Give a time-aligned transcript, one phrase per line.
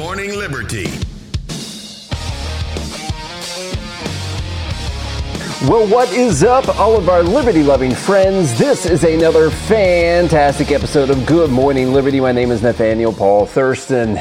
[0.00, 0.86] Morning Liberty.
[5.68, 8.58] Well, what is up, all of our liberty loving friends?
[8.58, 12.18] This is another fantastic episode of Good Morning Liberty.
[12.18, 14.18] My name is Nathaniel Paul Thurston,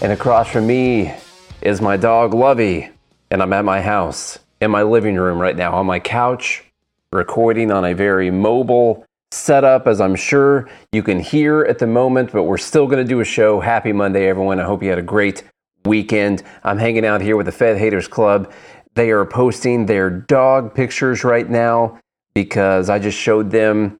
[0.00, 1.14] and across from me
[1.60, 2.88] is my dog Lovey,
[3.30, 6.64] and I'm at my house in my living room right now on my couch,
[7.12, 12.32] recording on a very mobile setup, as I'm sure you can hear at the moment,
[12.32, 13.60] but we're still going to do a show.
[13.60, 14.60] Happy Monday, everyone.
[14.60, 15.44] I hope you had a great
[15.84, 16.42] weekend.
[16.64, 18.52] I'm hanging out here with the Fed Haters Club
[18.98, 22.00] they are posting their dog pictures right now
[22.34, 23.96] because I just showed them.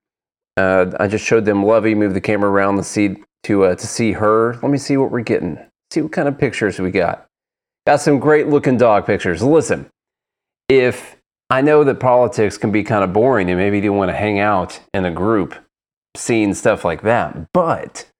[0.56, 1.94] Uh, I just showed them Lovey.
[1.94, 4.54] Move the camera around to see to uh, to see her.
[4.54, 5.56] Let me see what we're getting.
[5.92, 7.26] See what kind of pictures we got.
[7.86, 9.40] Got some great looking dog pictures.
[9.40, 9.88] Listen,
[10.68, 11.16] if
[11.50, 14.38] I know that politics can be kind of boring and maybe you want to hang
[14.38, 15.54] out in a group
[16.14, 18.10] seeing stuff like that, but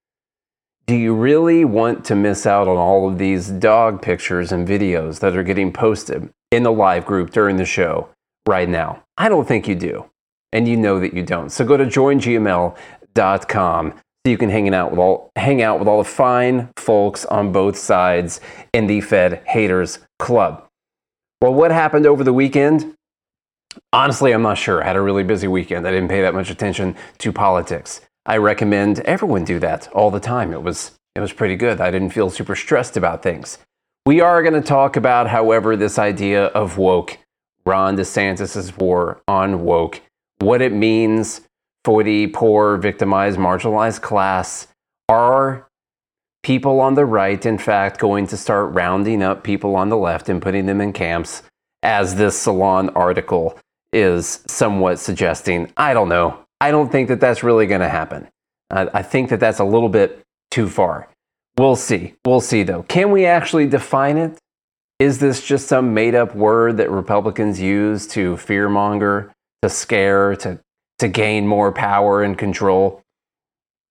[0.87, 5.21] do you really want to miss out on all of these dog pictures and videos
[5.21, 6.31] that are getting posted?
[6.51, 8.09] in the live group during the show
[8.47, 9.03] right now?
[9.17, 10.11] I don't think you do.
[10.53, 11.51] And you know that you don't.
[11.51, 12.75] So go to joingml.com
[13.93, 17.53] so you can hang out with all hang out with all the fine folks on
[17.53, 18.41] both sides
[18.73, 20.67] in the Fed Haters Club.
[21.43, 22.95] Well, what happened over the weekend?
[23.93, 24.83] Honestly, I'm not sure.
[24.83, 25.87] I had a really busy weekend.
[25.87, 28.01] I didn't pay that much attention to politics.
[28.27, 30.53] I recommend everyone do that all the time.
[30.53, 31.81] It was it was pretty good.
[31.81, 33.59] I didn't feel super stressed about things.
[34.07, 37.19] We are going to talk about, however, this idea of woke,
[37.67, 40.01] Ron DeSantis' war on woke,
[40.39, 41.41] what it means
[41.85, 44.69] for the poor, victimized, marginalized class.
[45.09, 45.69] Are
[46.43, 50.29] people on the right, in fact, going to start rounding up people on the left
[50.29, 51.43] and putting them in camps,
[51.83, 53.59] as this Salon article
[53.93, 55.73] is somewhat suggesting?
[55.77, 56.45] I don't know.
[56.61, 58.29] I don't think that that's really going to happen.
[58.71, 61.09] I think that that's a little bit too far.
[61.57, 62.15] We'll see.
[62.25, 62.83] We'll see, though.
[62.83, 64.39] Can we actually define it?
[64.99, 69.31] Is this just some made up word that Republicans use to fearmonger,
[69.63, 70.61] to scare, to,
[70.99, 73.03] to gain more power and control?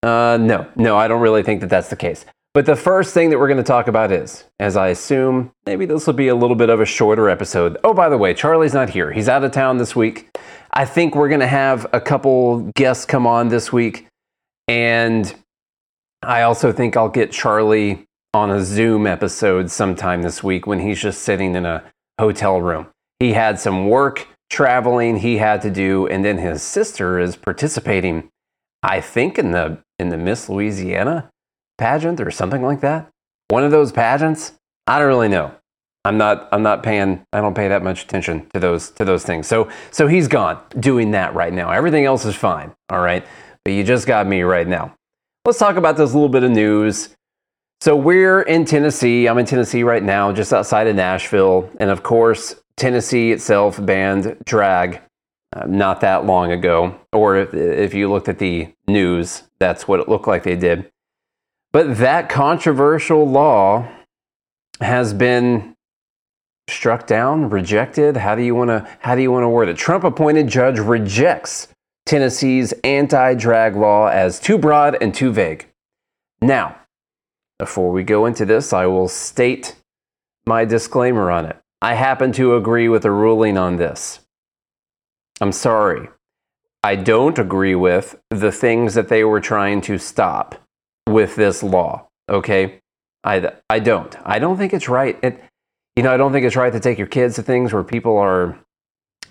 [0.03, 2.25] Uh, no, no, I don't really think that that's the case.
[2.57, 5.85] But the first thing that we're going to talk about is, as I assume, maybe
[5.85, 7.77] this will be a little bit of a shorter episode.
[7.83, 9.11] Oh, by the way, Charlie's not here.
[9.11, 10.35] He's out of town this week.
[10.73, 14.07] I think we're going to have a couple guests come on this week.
[14.67, 15.31] And
[16.23, 20.99] I also think I'll get Charlie on a Zoom episode sometime this week when he's
[20.99, 21.83] just sitting in a
[22.19, 22.87] hotel room.
[23.19, 28.29] He had some work traveling he had to do, and then his sister is participating,
[28.81, 31.29] I think, in the in the Miss Louisiana
[31.77, 33.09] pageant or something like that.
[33.49, 34.53] One of those pageants.
[34.87, 35.53] I don't really know.
[36.05, 39.23] I'm not I'm not paying I don't pay that much attention to those to those
[39.23, 39.47] things.
[39.47, 41.71] So so he's gone doing that right now.
[41.71, 42.73] Everything else is fine.
[42.89, 43.25] All right.
[43.65, 44.95] But you just got me right now.
[45.43, 47.15] Let's talk about this little bit of news.
[47.79, 49.27] So, we're in Tennessee.
[49.27, 51.69] I'm in Tennessee right now, just outside of Nashville.
[51.79, 55.01] And of course, Tennessee itself banned drag
[55.55, 56.99] uh, not that long ago.
[57.13, 60.89] Or if, if you looked at the news, that's what it looked like they did.
[61.73, 63.87] But that controversial law
[64.79, 65.75] has been
[66.69, 68.17] struck down, rejected.
[68.17, 69.77] How do you want to how do you want to word it?
[69.77, 71.67] Trump appointed judge rejects
[72.05, 75.67] Tennessee's anti drag law as too broad and too vague.
[76.41, 76.77] Now,
[77.59, 79.75] before we go into this, I will state
[80.45, 81.57] my disclaimer on it.
[81.81, 84.19] I happen to agree with the ruling on this.
[85.41, 86.09] I'm sorry.
[86.83, 90.55] I don't agree with the things that they were trying to stop
[91.07, 92.07] with this law.
[92.29, 92.79] Okay?
[93.23, 94.15] I, I don't.
[94.25, 95.17] I don't think it's right.
[95.23, 95.41] It,
[95.95, 98.17] you know, I don't think it's right to take your kids to things where people
[98.17, 98.57] are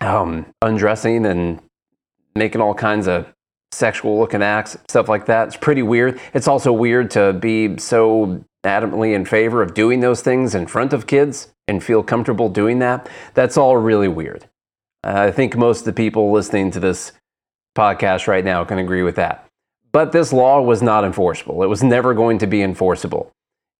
[0.00, 1.60] um, undressing and
[2.34, 3.32] making all kinds of
[3.72, 5.48] sexual looking acts, stuff like that.
[5.48, 6.20] It's pretty weird.
[6.34, 10.92] It's also weird to be so adamantly in favor of doing those things in front
[10.92, 13.08] of kids and feel comfortable doing that.
[13.34, 14.48] That's all really weird.
[15.04, 17.12] I think most of the people listening to this
[17.76, 19.45] podcast right now can agree with that.
[19.92, 21.62] But this law was not enforceable.
[21.62, 23.32] It was never going to be enforceable.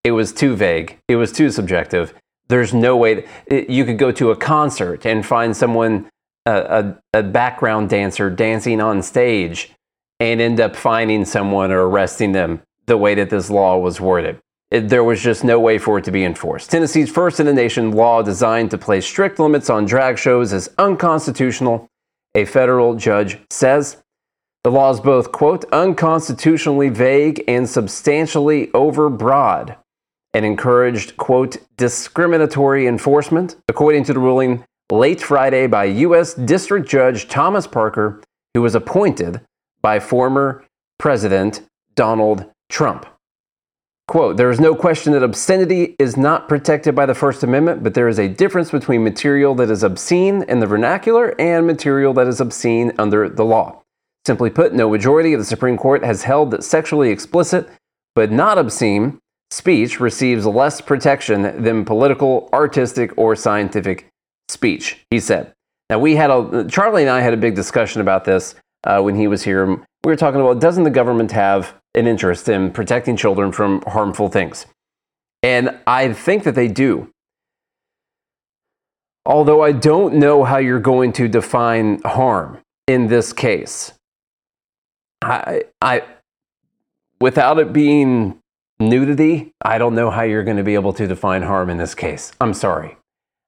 [0.04, 0.98] It was too vague.
[1.08, 2.14] It was too subjective.
[2.48, 6.08] There's no way it, you could go to a concert and find someone
[6.46, 9.72] a, a, a background dancer dancing on stage
[10.20, 14.40] and end up finding someone or arresting them the way that this law was worded.
[14.70, 16.70] It, there was just no way for it to be enforced.
[16.70, 20.70] Tennessee's first in the nation law designed to place strict limits on drag shows is
[20.78, 21.88] unconstitutional,
[22.34, 24.02] a federal judge says.
[24.66, 29.76] The law is both, quote, unconstitutionally vague and substantially overbroad
[30.34, 33.54] and encouraged, quote, discriminatory enforcement.
[33.68, 36.34] According to the ruling, late Friday by U.S.
[36.34, 38.20] District Judge Thomas Parker,
[38.54, 39.40] who was appointed
[39.82, 40.64] by former
[40.98, 41.60] President
[41.94, 43.06] Donald Trump.
[44.08, 47.94] Quote, there is no question that obscenity is not protected by the First Amendment, but
[47.94, 52.26] there is a difference between material that is obscene in the vernacular and material that
[52.26, 53.84] is obscene under the law.
[54.26, 57.68] Simply put, no majority of the Supreme Court has held that sexually explicit
[58.16, 59.20] but not obscene
[59.52, 64.08] speech receives less protection than political, artistic, or scientific
[64.48, 65.52] speech, he said.
[65.90, 69.14] Now, we had a, Charlie and I had a big discussion about this uh, when
[69.14, 69.64] he was here.
[69.66, 74.28] We were talking about doesn't the government have an interest in protecting children from harmful
[74.28, 74.66] things?
[75.44, 77.12] And I think that they do.
[79.24, 82.58] Although I don't know how you're going to define harm
[82.88, 83.92] in this case.
[85.22, 86.02] I, I,
[87.20, 88.40] without it being
[88.78, 91.94] nudity, I don't know how you're going to be able to define harm in this
[91.94, 92.32] case.
[92.40, 92.96] I'm sorry.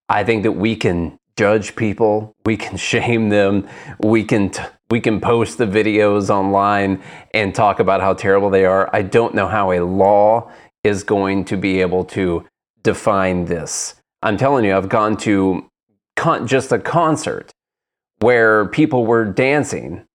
[0.08, 3.68] I think that we can judge people, we can shame them,
[4.00, 7.02] we can t- we can post the videos online
[7.34, 8.88] and talk about how terrible they are.
[8.90, 10.50] I don't know how a law
[10.82, 12.46] is going to be able to
[12.82, 13.96] define this.
[14.22, 15.68] I'm telling you, I've gone to
[16.16, 17.50] con- just a concert
[18.20, 20.06] where people were dancing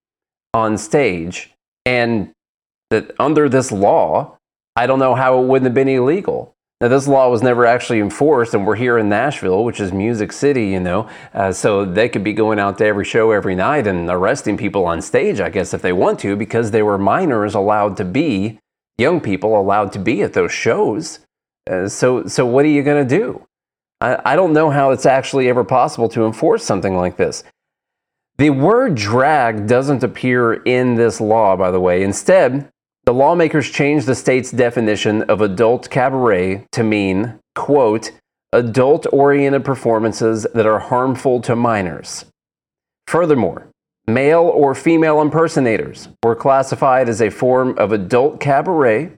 [0.53, 1.51] on stage
[1.85, 2.31] and
[2.89, 4.37] that under this law,
[4.75, 6.53] I don't know how it wouldn't have been illegal.
[6.81, 10.33] Now, this law was never actually enforced, and we're here in Nashville, which is Music
[10.33, 13.87] City, you know, uh, so they could be going out to every show every night
[13.87, 17.55] and arresting people on stage, I guess, if they want to, because they were minors
[17.55, 18.59] allowed to be,
[18.97, 21.19] young people allowed to be at those shows.
[21.69, 23.47] Uh, so, so what are you going to do?
[24.01, 27.45] I, I don't know how it's actually ever possible to enforce something like this.
[28.37, 32.01] The word drag doesn't appear in this law, by the way.
[32.01, 32.69] Instead,
[33.05, 38.11] the lawmakers changed the state's definition of adult cabaret to mean, quote,
[38.51, 42.25] adult oriented performances that are harmful to minors.
[43.07, 43.67] Furthermore,
[44.07, 49.11] male or female impersonators were classified as a form of adult cabaret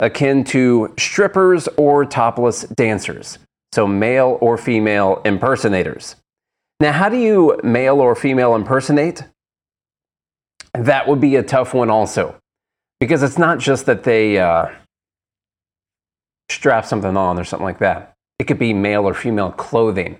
[0.00, 3.38] akin to strippers or topless dancers.
[3.72, 6.16] So, male or female impersonators.
[6.80, 9.24] Now, how do you male or female impersonate?
[10.74, 12.36] That would be a tough one, also
[13.00, 14.68] because it's not just that they uh,
[16.48, 18.14] strap something on or something like that.
[18.38, 20.18] It could be male or female clothing.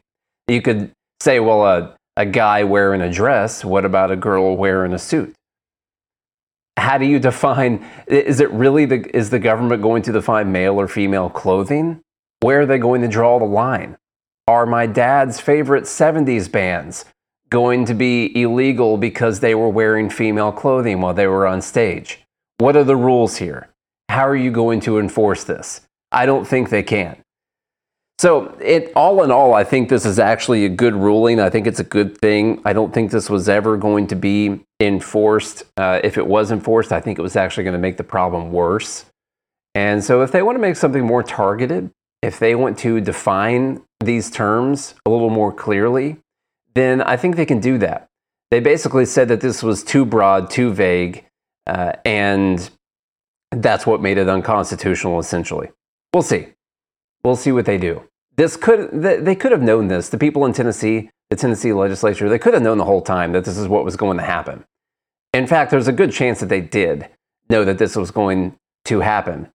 [0.49, 4.93] You could say, well, a, a guy wearing a dress, what about a girl wearing
[4.93, 5.35] a suit?
[6.79, 10.79] How do you define is it really the is the government going to define male
[10.79, 12.01] or female clothing?
[12.41, 13.97] Where are they going to draw the line?
[14.49, 17.05] Are my dad's favorite 70s bands
[17.51, 22.21] going to be illegal because they were wearing female clothing while they were on stage?
[22.59, 23.69] What are the rules here?
[24.09, 25.81] How are you going to enforce this?
[26.13, 27.17] I don't think they can.
[28.19, 31.39] So, it, all in all, I think this is actually a good ruling.
[31.41, 32.63] I think it's a good thing.
[32.65, 35.65] I don't think this was ever going to be enforced.
[35.77, 38.53] Uh, if it was enforced, I think it was actually going to make the problem
[38.53, 39.05] worse.
[39.75, 41.91] And so, if they want to make something more targeted,
[42.23, 46.19] if they want to define these terms a little more clearly,
[46.75, 48.09] then I think they can do that.
[48.51, 51.25] They basically said that this was too broad, too vague,
[51.67, 52.69] uh, and
[53.51, 55.71] that's what made it unconstitutional, essentially.
[56.13, 56.49] We'll see.
[57.25, 58.03] We'll see what they do.
[58.37, 60.11] This could they could have known this.
[60.11, 63.45] The people in Tennessee, the Tennessee legislature, they could have known the whole time that
[63.45, 64.65] this is what was going to happen.
[65.33, 67.09] In fact, there's a good chance that they did
[67.49, 69.51] know that this was going to happen.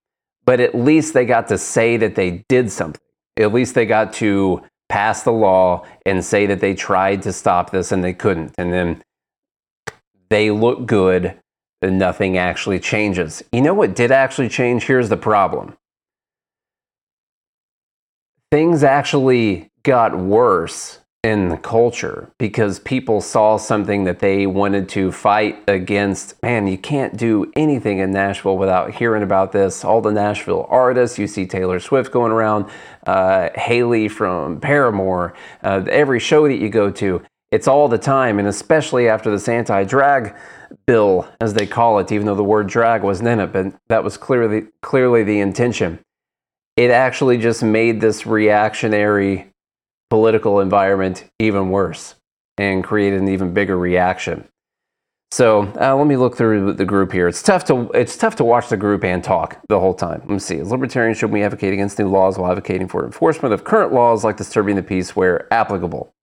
[0.52, 3.00] But at least they got to say that they did something.
[3.38, 7.72] At least they got to pass the law and say that they tried to stop
[7.72, 8.54] this and they couldn't.
[8.58, 9.02] And then
[10.30, 11.40] they look good
[11.82, 13.42] and nothing actually changes.
[13.54, 14.84] You know what did actually change?
[14.84, 15.78] Here's the problem
[18.52, 25.12] things actually got worse in the culture because people saw something that they wanted to
[25.12, 26.42] fight against.
[26.42, 29.86] Man, you can't do anything in Nashville without hearing about this.
[29.86, 32.72] All the Nashville artists, you see Taylor Swift going around,
[33.06, 38.40] uh, Hayley from Paramore, uh, every show that you go to, it's all the time.
[38.40, 40.36] And especially after this anti drag
[40.88, 44.04] bill, as they call it, even though the word drag wasn't in it, but that
[44.04, 46.00] was clearly clearly the intention.
[46.78, 49.51] It actually just made this reactionary
[50.12, 52.16] political environment even worse
[52.58, 54.46] and created an even bigger reaction.
[55.32, 57.30] So uh, let me look through the group here.
[57.30, 60.20] It's tough to it's tough to watch the group and talk the whole time.
[60.20, 60.60] Let me see.
[60.60, 64.26] As libertarians, should we advocate against new laws while advocating for enforcement of current laws
[64.26, 66.14] like disturbing the peace where applicable?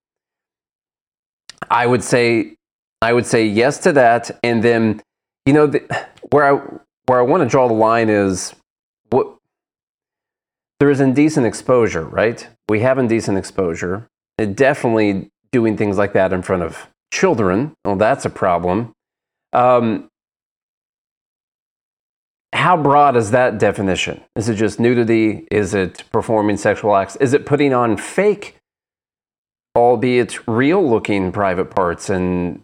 [1.71, 2.57] I would say
[3.01, 5.01] I would say yes to that, and then
[5.47, 6.61] you know the, where I
[7.07, 8.55] where I want to draw the line is
[10.81, 12.47] there is indecent exposure, right?
[12.69, 14.09] We have indecent exposure.
[14.39, 17.73] And definitely doing things like that in front of children.
[17.85, 18.93] Well, that's a problem.
[19.53, 20.09] Um,
[22.53, 24.21] how broad is that definition?
[24.37, 25.47] Is it just nudity?
[25.51, 27.17] Is it performing sexual acts?
[27.17, 28.57] Is it putting on fake,
[29.77, 32.63] albeit real looking private parts and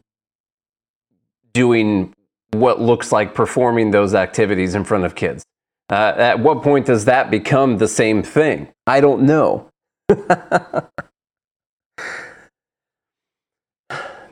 [1.52, 2.14] doing
[2.52, 5.44] what looks like performing those activities in front of kids?
[5.90, 8.68] Uh, at what point does that become the same thing?
[8.86, 9.70] I don't know.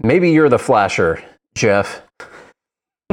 [0.03, 1.23] Maybe you're the flasher,
[1.55, 2.03] Jeff.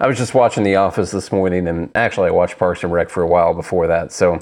[0.00, 3.08] I was just watching The Office this morning, and actually, I watched Parks and Rec
[3.08, 4.12] for a while before that.
[4.12, 4.38] So,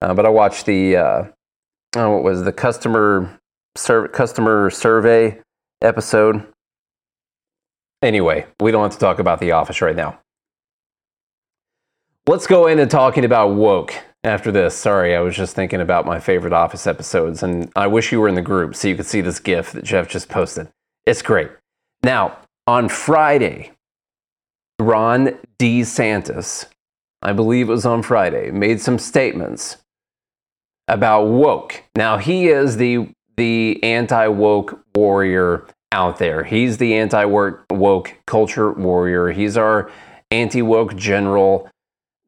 [0.00, 1.24] uh, but I watched the uh,
[1.96, 3.38] oh, what was the customer
[3.74, 5.38] customer survey
[5.82, 6.46] episode.
[8.02, 10.18] Anyway, we don't have to talk about The Office right now.
[12.28, 14.74] Let's go into talking about woke after this.
[14.74, 18.26] Sorry, I was just thinking about my favorite Office episodes, and I wish you were
[18.26, 20.66] in the group so you could see this GIF that Jeff just posted.
[21.06, 21.50] It's great.
[22.02, 23.70] Now, on Friday,
[24.80, 26.66] Ron DeSantis,
[27.22, 29.76] I believe it was on Friday, made some statements
[30.88, 31.84] about woke.
[31.94, 36.42] Now, he is the, the anti woke warrior out there.
[36.42, 39.28] He's the anti woke culture warrior.
[39.28, 39.92] He's our
[40.32, 41.70] anti woke general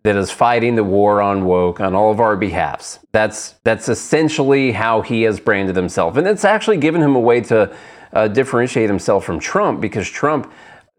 [0.04, 3.00] that is fighting the war on woke on all of our behalfs.
[3.12, 6.16] That's, that's essentially how he has branded himself.
[6.16, 7.74] And it's actually given him a way to
[8.12, 10.50] uh, differentiate himself from Trump because Trump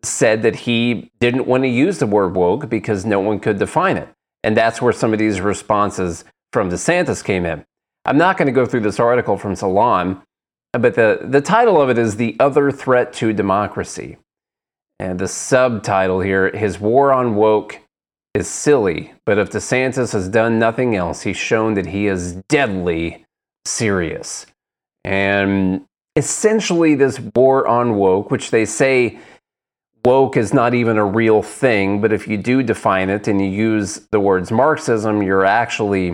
[0.04, 3.98] said that he didn't want to use the word woke because no one could define
[3.98, 4.10] it.
[4.44, 7.66] And that's where some of these responses from DeSantis came in.
[8.06, 10.22] I'm not going to go through this article from Salon,
[10.72, 14.18] but the, the title of it is The Other Threat to Democracy.
[15.00, 17.82] And the subtitle here His War on Woke
[18.40, 23.26] is silly, but if DeSantis has done nothing else, he's shown that he is deadly
[23.66, 24.46] serious.
[25.04, 29.20] And essentially, this war on woke, which they say
[30.06, 33.48] woke is not even a real thing, but if you do define it and you
[33.48, 36.12] use the words Marxism, you're actually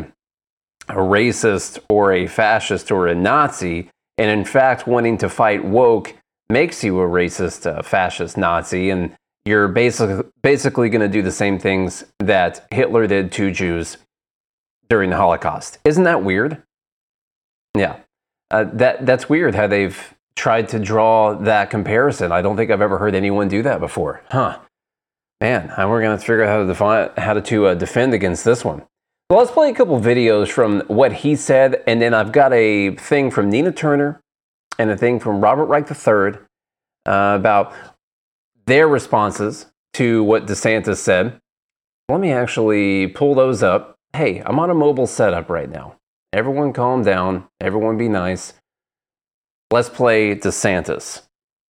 [0.90, 3.90] a racist or a fascist or a Nazi.
[4.18, 6.16] And in fact, wanting to fight woke
[6.50, 9.16] makes you a racist, a fascist, Nazi, and
[9.46, 13.98] you're basically basically going to do the same things that Hitler did to Jews
[14.90, 15.80] during the Holocaust.
[15.86, 16.62] Isn't that weird?
[17.78, 17.98] Yeah,
[18.52, 22.32] uh, that that's weird how they've tried to draw that comparison.
[22.32, 24.22] I don't think I've ever heard anyone do that before.
[24.30, 24.60] Huh.
[25.42, 28.64] Man, we're going to figure out how to define how to, uh, defend against this
[28.64, 28.84] one.
[29.30, 32.96] So let's play a couple videos from what he said, and then I've got a
[32.96, 34.22] thing from Nina Turner
[34.78, 36.40] and a thing from Robert Reich III
[37.06, 37.74] uh, about
[38.66, 41.40] their responses to what DeSantis said.
[42.10, 43.96] Let me actually pull those up.
[44.14, 45.96] Hey, I'm on a mobile setup right now.
[46.34, 47.48] Everyone calm down.
[47.62, 48.54] Everyone be nice.
[49.72, 51.22] Let's play DeSantis.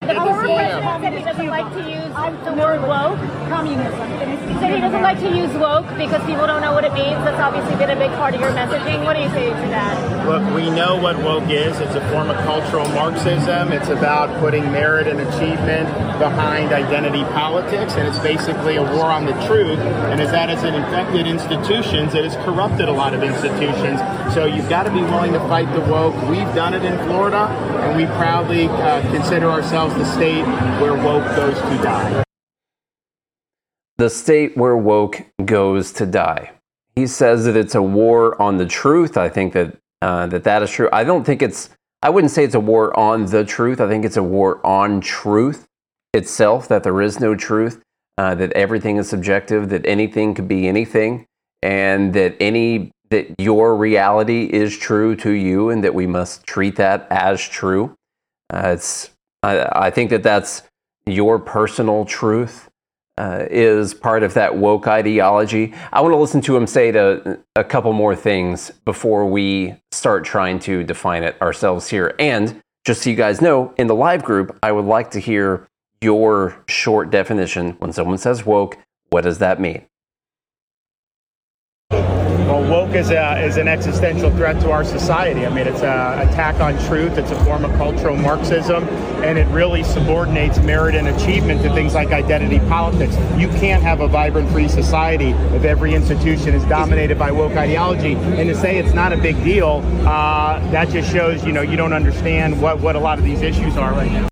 [0.01, 3.19] The former president said he doesn't like to use the word woke.
[3.49, 4.24] Communism.
[4.55, 7.19] He said he doesn't like to use woke because people don't know what it means.
[7.27, 9.03] That's obviously been a big part of your messaging.
[9.03, 10.25] What do you say to that?
[10.25, 11.77] Look, we know what woke is.
[11.81, 13.73] It's a form of cultural Marxism.
[13.73, 19.25] It's about putting merit and achievement behind identity politics, and it's basically a war on
[19.25, 19.77] the truth.
[19.77, 23.99] And as that has infected institutions, it has corrupted a lot of institutions.
[24.33, 26.15] So you've got to be willing to fight the woke.
[26.29, 27.49] We've done it in Florida,
[27.83, 30.45] and we proudly uh, consider ourselves the state
[30.79, 32.24] where woke goes to die.
[33.97, 36.51] The state where woke goes to die.
[36.95, 39.17] He says that it's a war on the truth.
[39.17, 40.89] I think that uh, that that is true.
[40.91, 41.69] I don't think it's.
[42.01, 43.79] I wouldn't say it's a war on the truth.
[43.79, 45.65] I think it's a war on truth
[46.13, 46.67] itself.
[46.67, 47.81] That there is no truth.
[48.17, 49.69] Uh, that everything is subjective.
[49.69, 51.25] That anything could be anything,
[51.63, 56.75] and that any that your reality is true to you, and that we must treat
[56.75, 57.95] that as true.
[58.53, 59.09] Uh, it's
[59.41, 60.63] I, I think that that's
[61.05, 62.69] your personal truth
[63.17, 65.73] uh, is part of that woke ideology.
[65.93, 70.25] I want to listen to him say to, a couple more things before we start
[70.25, 72.13] trying to define it ourselves here.
[72.19, 75.67] And just so you guys know, in the live group, I would like to hear
[76.01, 77.71] your short definition.
[77.79, 78.77] When someone says woke,
[79.09, 79.85] what does that mean?
[82.61, 85.45] Woke is, a, is an existential threat to our society.
[85.45, 87.17] I mean, it's an attack on truth.
[87.17, 88.83] It's a form of cultural Marxism,
[89.23, 93.15] and it really subordinates merit and achievement to things like identity politics.
[93.37, 98.13] You can't have a vibrant free society if every institution is dominated by woke ideology.
[98.13, 101.77] And to say it's not a big deal, uh, that just shows you know you
[101.77, 104.27] don't understand what what a lot of these issues are right now.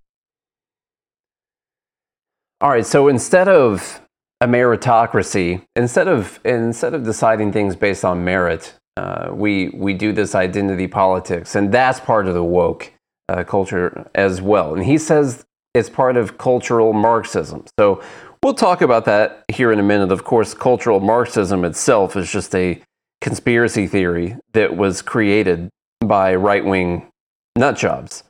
[2.60, 4.00] All right, so instead of
[4.44, 5.64] a meritocracy.
[5.76, 10.86] Instead of instead of deciding things based on merit, uh, we we do this identity
[10.86, 12.92] politics, and that's part of the woke
[13.28, 14.74] uh, culture as well.
[14.74, 17.64] And he says it's part of cultural Marxism.
[17.78, 18.02] So
[18.44, 20.12] We'll talk about that here in a minute.
[20.12, 22.78] Of course, cultural Marxism itself is just a
[23.22, 25.70] conspiracy theory that was created
[26.02, 27.08] by right wing
[27.56, 28.22] nutjobs.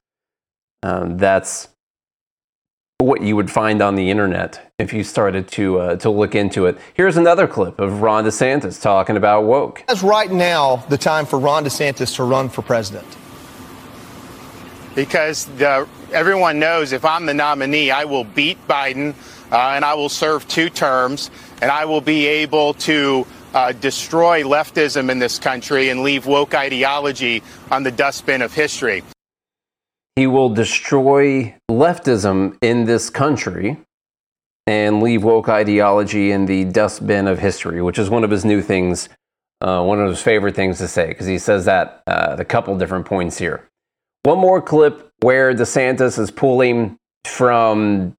[0.84, 1.66] Um, that's
[2.98, 6.66] what you would find on the internet if you started to uh, to look into
[6.66, 6.78] it.
[6.94, 9.84] Here's another clip of Ron DeSantis talking about woke.
[9.90, 13.06] Is right now the time for Ron DeSantis to run for president?
[14.94, 19.14] Because the, everyone knows if I'm the nominee, I will beat Biden
[19.50, 24.42] uh, and I will serve two terms and I will be able to uh, destroy
[24.42, 29.02] leftism in this country and leave woke ideology on the dustbin of history.
[30.16, 33.78] He will destroy leftism in this country
[34.66, 38.62] and leave woke ideology in the dustbin of history, which is one of his new
[38.62, 39.08] things,
[39.60, 42.44] uh, one of his favorite things to say, because he says that uh, at a
[42.44, 43.68] couple different points here.
[44.22, 48.14] One more clip where DeSantis is pulling from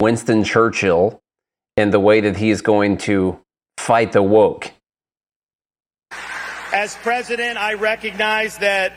[0.00, 1.20] Winston Churchill
[1.76, 3.40] and the way that he is going to
[3.76, 4.70] fight the woke.
[6.72, 8.92] As president, I recognize that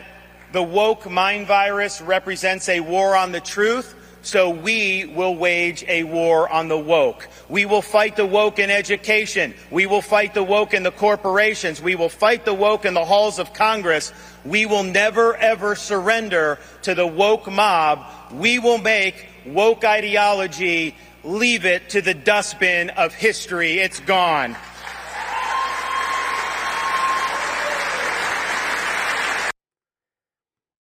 [0.52, 6.04] the woke mind virus represents a war on the truth, so we will wage a
[6.04, 7.28] war on the woke.
[7.50, 9.54] We will fight the woke in education.
[9.72, 11.82] We will fight the woke in the corporations.
[11.82, 14.12] We will fight the woke in the halls of Congress.
[14.44, 18.06] We will never, ever surrender to the woke mob.
[18.34, 20.96] We will make woke ideology
[21.28, 23.80] leave it to the dustbin of history.
[23.80, 24.56] It's gone.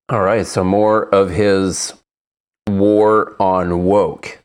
[0.09, 1.93] All right, so more of his
[2.69, 4.41] war on woke.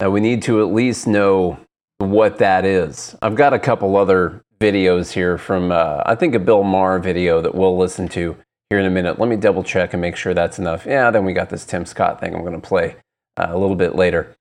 [0.00, 1.58] Now we need to at least know
[1.98, 3.14] what that is.
[3.20, 7.42] I've got a couple other videos here from, uh, I think, a Bill Maher video
[7.42, 8.34] that we'll listen to
[8.70, 9.18] here in a minute.
[9.18, 10.86] Let me double check and make sure that's enough.
[10.86, 12.96] Yeah, then we got this Tim Scott thing I'm going to play
[13.36, 14.34] uh, a little bit later.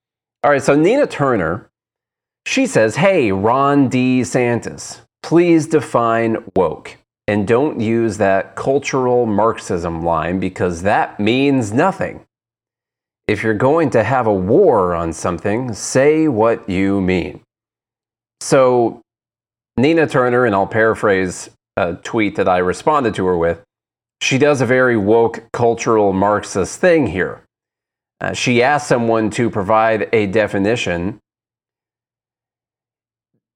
[0.46, 1.70] All right, so Nina Turner,
[2.46, 6.96] she says, Hey, Ron DeSantis, please define woke.
[7.32, 12.26] And don't use that cultural Marxism line because that means nothing.
[13.26, 17.40] If you're going to have a war on something, say what you mean.
[18.42, 19.00] So,
[19.78, 23.64] Nina Turner, and I'll paraphrase a tweet that I responded to her with,
[24.20, 27.44] she does a very woke cultural Marxist thing here.
[28.20, 31.21] Uh, she asked someone to provide a definition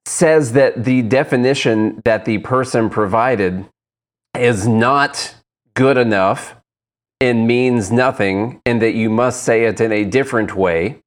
[0.06, 3.66] says that the definition that the person provided
[4.38, 5.36] is not
[5.74, 6.56] good enough
[7.22, 11.02] and means nothing, and that you must say it in a different way.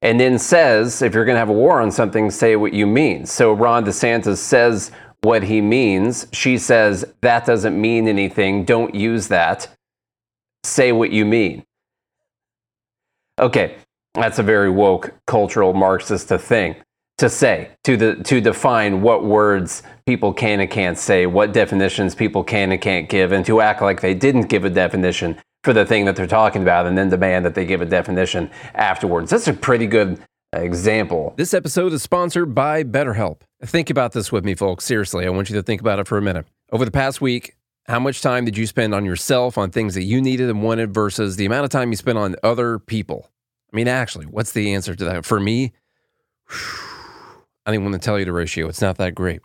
[0.00, 2.86] And then says, if you're going to have a war on something, say what you
[2.86, 3.26] mean.
[3.26, 6.26] So Ron DeSantis says what he means.
[6.32, 8.64] She says, that doesn't mean anything.
[8.64, 9.68] Don't use that.
[10.62, 11.64] Say what you mean.
[13.38, 13.76] Okay,
[14.14, 16.76] that's a very woke cultural Marxist thing
[17.18, 22.14] to say to the to define what words people can and can't say, what definitions
[22.14, 25.72] people can and can't give, and to act like they didn't give a definition for
[25.72, 29.30] the thing that they're talking about, and then demand that they give a definition afterwards.
[29.30, 30.20] That's a pretty good
[30.52, 31.34] example.
[31.36, 33.40] This episode is sponsored by BetterHelp.
[33.62, 34.84] Think about this with me, folks.
[34.84, 36.46] Seriously, I want you to think about it for a minute.
[36.70, 40.04] Over the past week, how much time did you spend on yourself, on things that
[40.04, 43.30] you needed and wanted, versus the amount of time you spent on other people?
[43.72, 45.24] I mean, actually, what's the answer to that?
[45.24, 45.72] For me,
[46.50, 46.93] whew,
[47.66, 48.68] I didn't want to tell you the ratio.
[48.68, 49.40] It's not that great.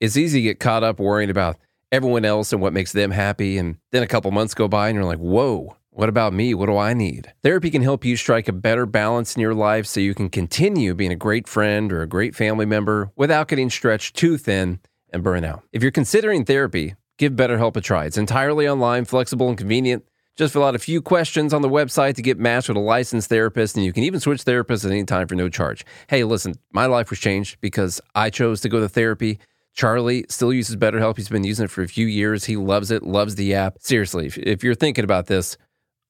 [0.00, 1.56] It's easy to get caught up worrying about
[1.92, 3.58] everyone else and what makes them happy.
[3.58, 6.54] And then a couple months go by and you're like, whoa, what about me?
[6.54, 7.32] What do I need?
[7.44, 10.94] Therapy can help you strike a better balance in your life so you can continue
[10.94, 14.80] being a great friend or a great family member without getting stretched too thin
[15.12, 15.62] and burn out.
[15.72, 18.06] If you're considering therapy, give BetterHelp a try.
[18.06, 20.04] It's entirely online, flexible, and convenient.
[20.36, 23.28] Just fill out a few questions on the website to get matched with a licensed
[23.28, 25.84] therapist, and you can even switch therapists at any time for no charge.
[26.08, 29.38] Hey, listen, my life was changed because I chose to go to therapy.
[29.74, 31.16] Charlie still uses BetterHelp.
[31.16, 32.44] He's been using it for a few years.
[32.44, 33.76] He loves it, loves the app.
[33.80, 35.56] Seriously, if you're thinking about this,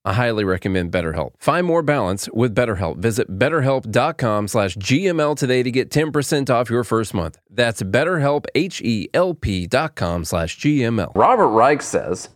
[0.07, 1.31] I highly recommend BetterHelp.
[1.39, 2.99] Find more balance with BetterHelp.
[2.99, 7.39] Visit betterhelp.com slash GML today to get 10% off your first month.
[7.51, 11.13] That's betterhelp, H-E-L-P dot com slash GML.
[11.15, 12.29] Robert Reich says,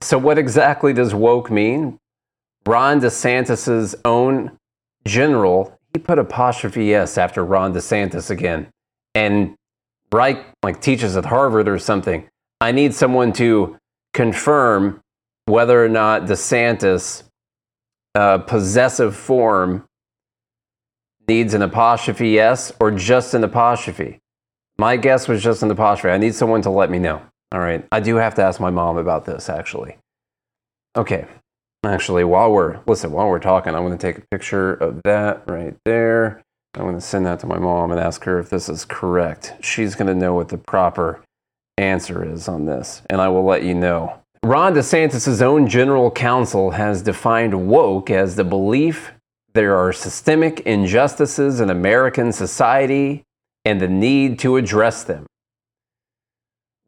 [0.00, 1.98] so, what exactly does woke mean?
[2.66, 4.56] Ron DeSantis's own
[5.06, 8.68] general, he put apostrophe S after Ron DeSantis again.
[9.14, 9.54] And
[10.12, 12.28] Reich like teaches at Harvard or something.
[12.60, 13.76] I need someone to
[14.12, 15.00] confirm
[15.46, 17.24] whether or not DeSantis
[18.14, 19.84] uh, possessive form
[21.26, 24.18] needs an apostrophe S or just an apostrophe.
[24.78, 26.12] My guess was just an apostrophe.
[26.12, 27.22] I need someone to let me know.
[27.52, 27.86] All right.
[27.90, 29.96] I do have to ask my mom about this, actually.
[30.96, 31.26] Okay.
[31.84, 35.44] Actually, while we're, listen, while we're talking, I'm going to take a picture of that
[35.46, 36.42] right there.
[36.74, 39.54] I'm going to send that to my mom and ask her if this is correct.
[39.60, 41.22] She's going to know what the proper
[41.78, 44.20] answer is on this, and I will let you know.
[44.44, 49.12] Ron DeSantis' own general counsel has defined woke as the belief
[49.54, 53.24] there are systemic injustices in American society
[53.64, 55.26] and the need to address them.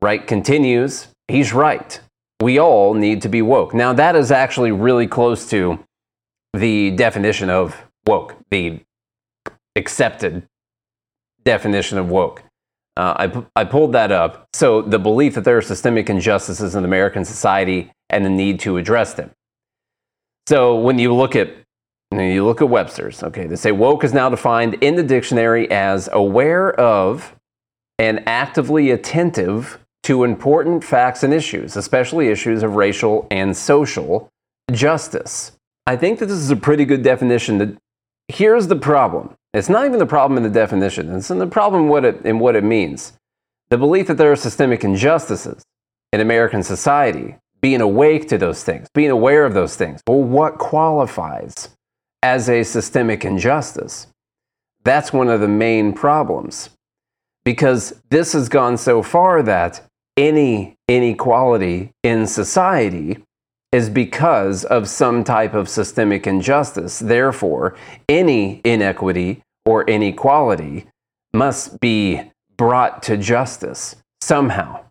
[0.02, 2.00] Reich continues, he's right.
[2.40, 3.74] We all need to be woke.
[3.74, 5.78] Now, that is actually really close to
[6.54, 8.80] the definition of woke, the
[9.76, 10.46] accepted
[11.44, 12.42] definition of woke.
[12.96, 14.48] Uh, I, I pulled that up.
[14.54, 18.78] So, the belief that there are systemic injustices in American society and the need to
[18.78, 19.30] address them.
[20.48, 21.50] So, when you look at
[22.12, 26.08] you look at Webster's, okay, they say woke is now defined in the dictionary as
[26.12, 27.36] aware of
[28.00, 34.28] and actively attentive to important facts and issues, especially issues of racial and social
[34.72, 35.52] justice.
[35.86, 37.58] I think that this is a pretty good definition.
[37.58, 37.76] That
[38.28, 39.34] here's the problem.
[39.52, 41.14] It's not even the problem in the definition.
[41.14, 43.12] It's in the problem what it, in what it means.
[43.68, 45.62] The belief that there are systemic injustices
[46.12, 50.00] in American society, being awake to those things, being aware of those things.
[50.06, 51.68] Well, what qualifies
[52.22, 54.06] as a systemic injustice?
[54.82, 56.70] That's one of the main problems
[57.44, 59.82] because this has gone so far that
[60.20, 63.16] any inequality in society
[63.72, 66.98] is because of some type of systemic injustice.
[66.98, 67.74] Therefore,
[68.08, 70.86] any inequity or inequality
[71.32, 74.84] must be brought to justice somehow,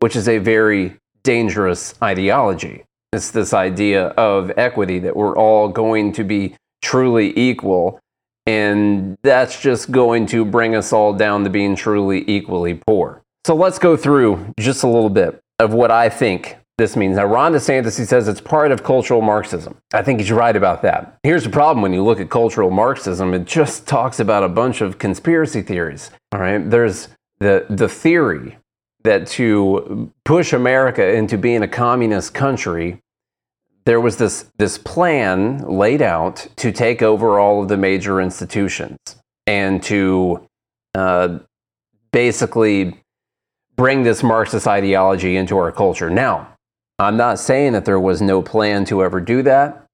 [0.00, 2.82] which is a very dangerous ideology.
[3.12, 8.00] It's this idea of equity that we're all going to be truly equal,
[8.46, 13.21] and that's just going to bring us all down to being truly equally poor.
[13.44, 17.16] So let's go through just a little bit of what I think this means.
[17.16, 19.76] Now, Ron DeSantis, he says it's part of cultural Marxism.
[19.92, 21.18] I think he's right about that.
[21.22, 24.80] Here's the problem when you look at cultural Marxism, it just talks about a bunch
[24.80, 26.10] of conspiracy theories.
[26.32, 26.58] All right.
[26.58, 27.08] There's
[27.40, 28.56] the, the theory
[29.04, 33.00] that to push America into being a communist country,
[33.84, 38.98] there was this, this plan laid out to take over all of the major institutions
[39.46, 40.48] and to
[40.94, 41.38] uh,
[42.12, 43.01] basically
[43.76, 46.10] bring this Marxist ideology into our culture.
[46.10, 46.56] Now,
[46.98, 49.86] I'm not saying that there was no plan to ever do that.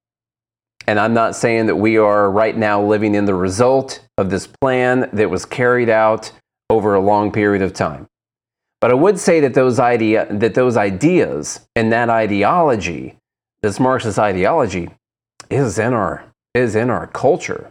[0.86, 4.46] And I'm not saying that we are right now living in the result of this
[4.46, 6.32] plan that was carried out
[6.70, 8.06] over a long period of time.
[8.80, 13.16] But I would say that those, idea, that those ideas and that ideology,
[13.60, 14.88] this Marxist ideology,
[15.50, 17.70] is in our, is in our culture.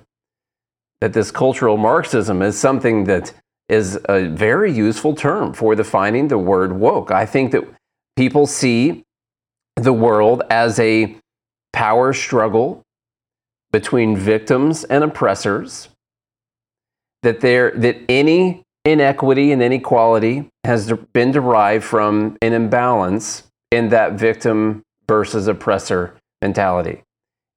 [1.02, 3.34] That this cultural Marxism is something that
[3.69, 7.12] is a very useful term for defining the word woke.
[7.12, 7.63] I think that
[8.15, 9.03] people see
[9.75, 11.17] the world as a
[11.73, 12.84] power struggle
[13.71, 15.89] between victims and oppressors,
[17.23, 24.13] that, there, that any inequity and inequality has been derived from an imbalance in that
[24.13, 27.03] victim versus oppressor mentality.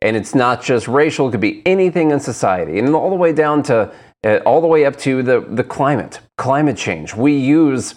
[0.03, 3.33] And it's not just racial, it could be anything in society, and all the way
[3.33, 3.93] down to
[4.23, 7.15] Uh, all the way up to the, the climate, climate change.
[7.15, 7.95] We use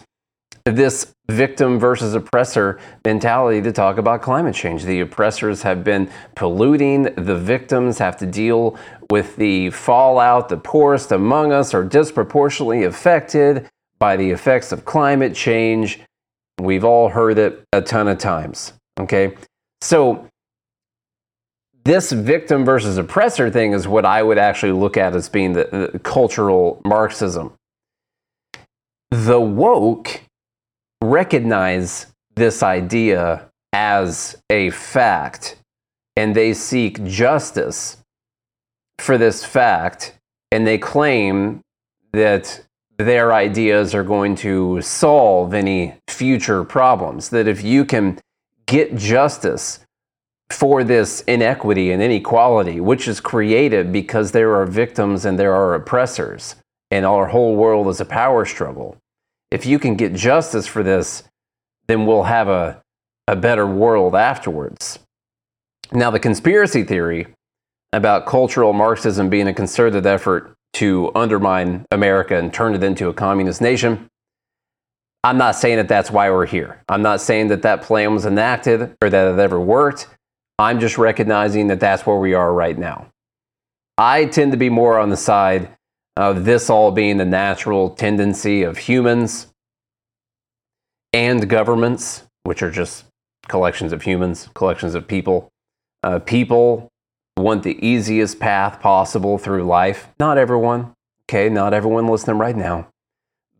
[0.65, 4.83] this victim versus oppressor mentality to talk about climate change.
[4.83, 8.77] The oppressors have been polluting, the victims have to deal
[9.09, 10.49] with the fallout.
[10.49, 15.99] The poorest among us are disproportionately affected by the effects of climate change.
[16.59, 18.73] We've all heard it a ton of times.
[18.99, 19.35] Okay.
[19.81, 20.29] So
[21.85, 25.89] this victim versus oppressor thing is what I would actually look at as being the,
[25.93, 27.53] the cultural Marxism.
[29.11, 30.21] The woke
[31.01, 35.57] recognize this idea as a fact
[36.15, 37.97] and they seek justice
[38.99, 40.17] for this fact
[40.51, 41.61] and they claim
[42.13, 42.63] that
[42.97, 47.29] their ideas are going to solve any future problems.
[47.29, 48.19] That if you can
[48.67, 49.79] get justice
[50.53, 55.75] for this inequity and inequality, which is created because there are victims and there are
[55.75, 56.55] oppressors,
[56.91, 58.97] and our whole world is a power struggle.
[59.51, 61.23] If you can get justice for this,
[61.87, 62.81] then we'll have a,
[63.27, 64.99] a better world afterwards.
[65.91, 67.27] Now, the conspiracy theory
[67.91, 73.13] about cultural Marxism being a concerted effort to undermine America and turn it into a
[73.13, 74.07] communist nation.
[75.23, 76.81] I'm not saying that that's why we're here.
[76.89, 80.07] I'm not saying that that plan was enacted or that it ever worked.
[80.59, 83.07] I'm just recognizing that that's where we are right now.
[83.97, 85.69] I tend to be more on the side
[86.15, 89.47] of this all being the natural tendency of humans
[91.11, 93.05] and governments, which are just
[93.47, 95.49] collections of humans, collections of people.
[96.03, 96.89] Uh, people
[97.37, 100.09] want the easiest path possible through life.
[100.19, 100.93] Not everyone,
[101.29, 102.87] Okay, not everyone listening right now,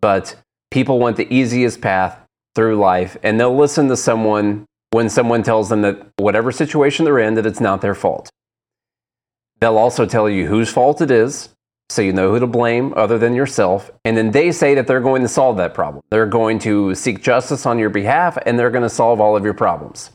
[0.02, 0.36] but
[0.70, 2.20] people want the easiest path
[2.56, 7.20] through life, and they'll listen to someone when someone tells them that whatever situation they're
[7.20, 8.30] in, that it's not their fault.
[9.60, 11.50] They'll also tell you whose fault it is,
[11.90, 13.92] so you know who to blame other than yourself.
[14.06, 16.04] And then they say that they're going to solve that problem.
[16.12, 19.44] They're going to seek justice on your behalf and they're going to solve all of
[19.44, 20.12] your problems.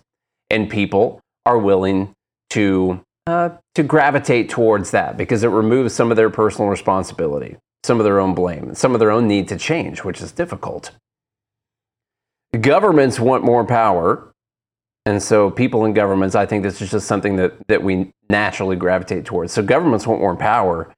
[0.50, 2.14] And people are willing
[2.50, 7.98] to, uh, to gravitate towards that because it removes some of their personal responsibility, some
[7.98, 10.92] of their own blame, some of their own need to change, which is difficult.
[12.58, 14.27] Governments want more power.
[15.08, 18.76] And so, people in governments, I think this is just something that, that we naturally
[18.76, 19.54] gravitate towards.
[19.54, 20.92] So, governments want more power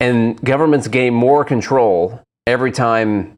[0.00, 3.36] and governments gain more control every time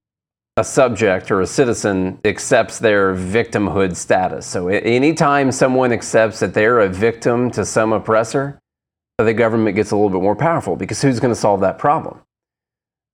[0.57, 4.47] a subject or a citizen accepts their victimhood status.
[4.47, 8.61] So anytime someone accepts that they're a victim to some oppressor,
[9.19, 12.21] the government gets a little bit more powerful because who's going to solve that problem?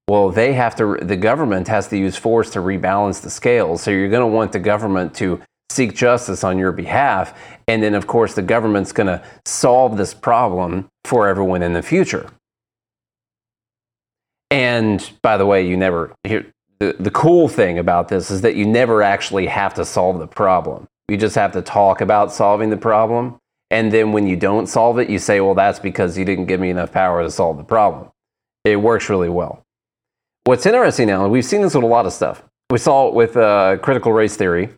[0.08, 3.82] Well, they have to the government has to use force to rebalance the scales.
[3.82, 7.34] So you're going to want the government to seek justice on your behalf
[7.68, 11.82] and then of course the government's going to solve this problem for everyone in the
[11.82, 12.28] future.
[14.50, 16.46] And by the way, you never, here,
[16.78, 20.26] the, the cool thing about this is that you never actually have to solve the
[20.26, 20.86] problem.
[21.08, 23.38] You just have to talk about solving the problem.
[23.70, 26.60] And then when you don't solve it, you say, well, that's because you didn't give
[26.60, 28.10] me enough power to solve the problem.
[28.64, 29.62] It works really well.
[30.44, 32.44] What's interesting now, and we've seen this with a lot of stuff.
[32.70, 34.70] We saw it with uh, critical race theory,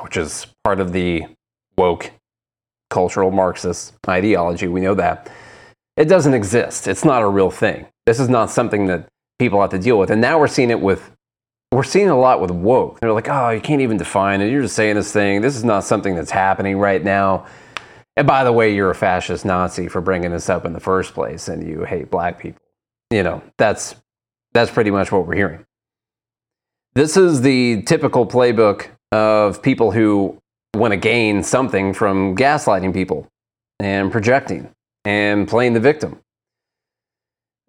[0.00, 1.24] which is part of the
[1.76, 2.10] woke
[2.90, 4.68] cultural Marxist ideology.
[4.68, 5.30] We know that.
[5.96, 7.86] It doesn't exist, it's not a real thing.
[8.04, 10.10] This is not something that people have to deal with.
[10.10, 11.10] And now we're seeing it with,
[11.72, 13.00] we're seeing a lot with woke.
[13.00, 14.50] They're like, oh, you can't even define it.
[14.50, 15.40] You're just saying this thing.
[15.40, 17.46] This is not something that's happening right now.
[18.16, 21.12] And by the way, you're a fascist Nazi for bringing this up in the first
[21.12, 22.60] place and you hate black people.
[23.10, 23.94] You know, that's,
[24.52, 25.64] that's pretty much what we're hearing.
[26.94, 30.38] This is the typical playbook of people who
[30.74, 33.28] want to gain something from gaslighting people
[33.80, 34.70] and projecting
[35.04, 36.20] and playing the victim.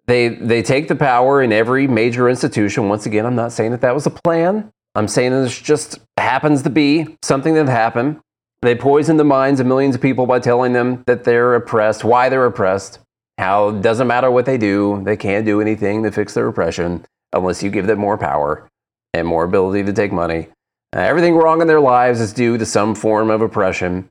[0.06, 2.88] They, they take the power in every major institution.
[2.88, 4.70] Once again, I'm not saying that that was a plan.
[4.94, 8.20] I'm saying this just happens to be something that happened.
[8.62, 12.28] They poison the minds of millions of people by telling them that they're oppressed, why
[12.28, 12.98] they're oppressed,
[13.36, 17.04] how it doesn't matter what they do, they can't do anything to fix their oppression
[17.32, 18.68] unless you give them more power
[19.14, 20.48] and more ability to take money.
[20.96, 24.08] Uh, everything wrong in their lives is due to some form of oppression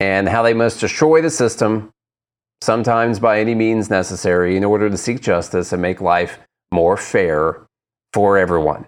[0.00, 1.90] and how they must destroy the system
[2.62, 6.38] sometimes by any means necessary, in order to seek justice and make life
[6.72, 7.66] more fair
[8.12, 8.86] for everyone.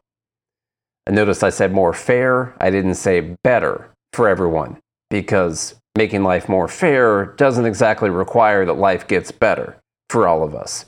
[1.06, 4.78] And notice I said more fair, I didn't say better for everyone,
[5.10, 9.76] because making life more fair doesn't exactly require that life gets better
[10.08, 10.86] for all of us.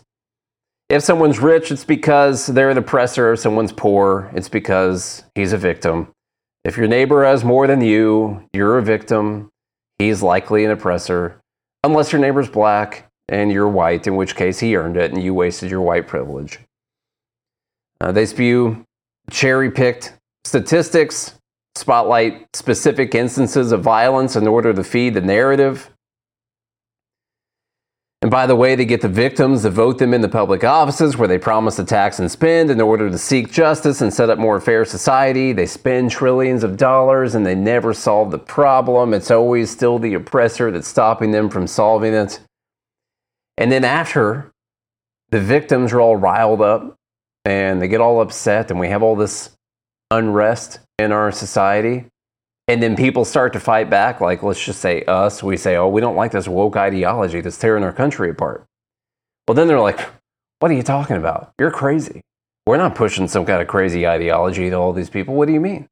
[0.89, 3.35] If someone's rich, it's because they're an oppressor.
[3.35, 6.09] If someone's poor, it's because he's a victim.
[6.69, 9.49] If your neighbor has more than you, you're a victim.
[9.99, 11.41] He's likely an oppressor
[11.83, 15.33] unless your neighbor's black and you're white, in which case he earned it and you
[15.33, 16.59] wasted your white privilege.
[18.03, 18.85] Uh, they spew
[19.31, 20.13] cherry picked
[20.45, 21.37] statistics,
[21.75, 25.89] spotlight specific instances of violence in order to feed the narrative.
[28.21, 31.29] And by the way, they get the victims to vote them into public offices where
[31.29, 34.61] they promise to tax and spend in order to seek justice and set up more
[34.61, 35.53] fair society.
[35.53, 39.15] They spend trillions of dollars and they never solve the problem.
[39.15, 42.41] It's always still the oppressor that's stopping them from solving it.
[43.57, 44.51] And then after
[45.31, 46.97] the victims are all riled up
[47.45, 49.51] and they get all upset and we have all this
[50.11, 52.07] unrest in our society,
[52.69, 55.89] and then people start to fight back, like let's just say us, we say, oh,
[55.89, 58.67] we don't like this woke ideology that's tearing our country apart.
[59.49, 59.99] Well, then they're like,
[60.61, 61.53] what are you talking about?
[61.59, 62.21] You're crazy.
[62.67, 65.35] We're not pushing some kind of crazy ideology to all these people.
[65.35, 65.89] What do you mean?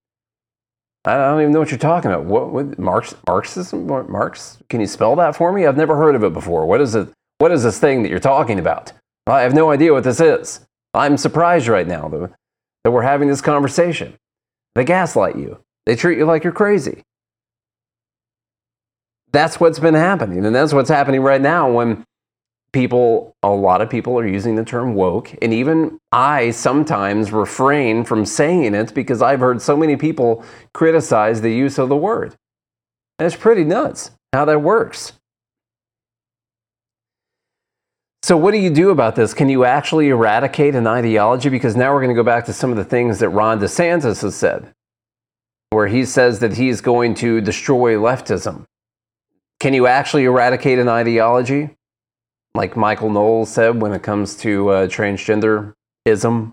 [1.06, 2.26] I don't even know what you're talking about.
[2.26, 3.86] What, what Marx, Marxism?
[3.86, 4.58] Marx?
[4.68, 5.64] Can you spell that for me?
[5.64, 6.66] I've never heard of it before.
[6.66, 7.08] What is it?
[7.38, 8.92] What is this thing that you're talking about?
[9.26, 10.66] I have no idea what this is.
[10.92, 12.32] I'm surprised right now that,
[12.84, 14.14] that we're having this conversation.
[14.74, 15.58] They gaslight you.
[15.86, 17.02] They treat you like you're crazy.
[19.32, 20.44] That's what's been happening.
[20.44, 22.04] And that's what's happening right now when
[22.72, 25.34] people, a lot of people are using the term woke.
[25.40, 30.44] And even I sometimes refrain from saying it because I've heard so many people
[30.74, 32.34] criticize the use of the word.
[33.18, 35.12] And it's pretty nuts how that works.
[38.22, 39.32] So, what do you do about this?
[39.32, 41.48] Can you actually eradicate an ideology?
[41.48, 44.22] Because now we're going to go back to some of the things that Ron DeSantis
[44.22, 44.74] has said
[45.76, 48.64] where he says that he's going to destroy leftism.
[49.60, 51.76] Can you actually eradicate an ideology?
[52.56, 56.52] like Michael Knowles said when it comes to uh, transgenderism.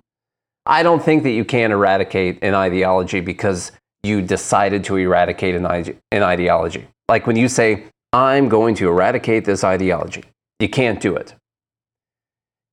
[0.65, 3.71] I don't think that you can eradicate an ideology because
[4.03, 6.87] you decided to eradicate an, ide- an ideology.
[7.09, 10.25] Like when you say, I'm going to eradicate this ideology,
[10.59, 11.33] you can't do it.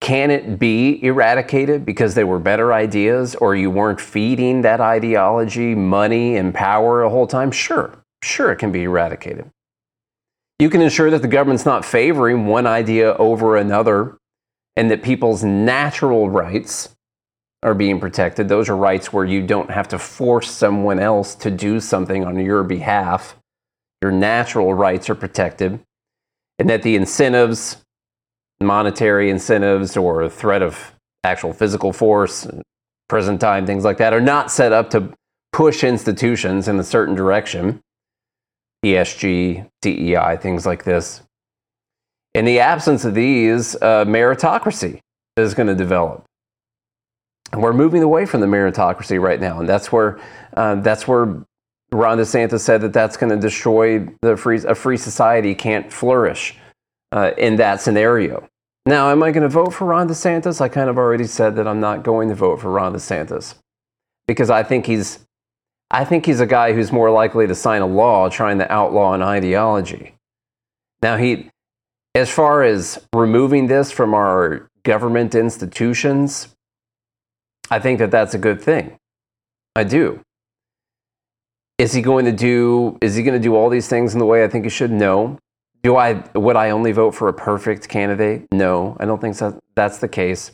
[0.00, 5.74] Can it be eradicated because they were better ideas or you weren't feeding that ideology
[5.74, 7.50] money and power a whole time?
[7.50, 9.50] Sure, sure, it can be eradicated.
[10.58, 14.16] You can ensure that the government's not favoring one idea over another
[14.76, 16.94] and that people's natural rights
[17.62, 18.48] are being protected.
[18.48, 22.38] Those are rights where you don't have to force someone else to do something on
[22.38, 23.36] your behalf.
[24.00, 25.80] Your natural rights are protected,
[26.58, 27.84] and that the incentives
[28.60, 30.94] monetary incentives or threat of
[31.24, 32.46] actual physical force,
[33.08, 35.12] prison time, things like that, are not set up to
[35.52, 37.80] push institutions in a certain direction.
[38.84, 41.22] ESG, DEI, things like this.
[42.34, 45.00] In the absence of these, uh, meritocracy
[45.36, 46.24] is going to develop.
[47.52, 50.20] And we're moving away from the meritocracy right now, and that's where
[50.56, 51.44] uh, that's where
[51.90, 56.56] Ron DeSantis said that that's going to destroy the free a free society can't flourish
[57.12, 58.48] uh, in that scenario.
[58.86, 60.60] Now, am I going to vote for Ron DeSantis?
[60.60, 63.54] I kind of already said that I'm not going to vote for Ron DeSantis
[64.26, 65.26] because I think he's
[65.90, 69.12] I think he's a guy who's more likely to sign a law trying to outlaw
[69.12, 70.14] an ideology.
[71.02, 71.50] Now, he
[72.14, 76.54] as far as removing this from our government institutions,
[77.70, 78.98] I think that that's a good thing.
[79.76, 80.20] I do.
[81.78, 84.26] Is he going to do is he going to do all these things in the
[84.26, 84.90] way I think he should?
[84.90, 85.38] No.
[85.82, 88.46] Do I would I only vote for a perfect candidate?
[88.52, 90.52] No, I don't think so, that's the case.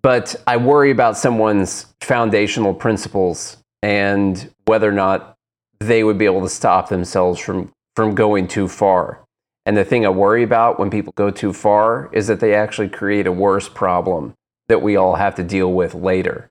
[0.00, 5.36] But I worry about someone's foundational principles and whether or not
[5.80, 9.20] they would be able to stop themselves from from going too far.
[9.66, 12.88] And the thing I worry about when people go too far is that they actually
[12.88, 14.34] create a worse problem
[14.68, 16.48] that we all have to deal with later.